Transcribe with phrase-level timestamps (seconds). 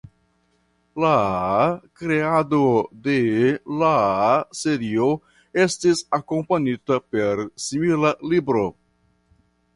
[1.01, 1.09] La
[1.99, 2.61] kreado
[3.07, 3.17] de
[3.83, 3.91] la
[4.61, 5.11] serio
[5.67, 8.67] estis akompanita per simila libro.